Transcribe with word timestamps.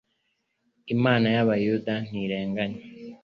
imana 0.95 1.27
ya 1.35 1.43
bayuda 1.49 1.93
ntirenganya 2.07 2.81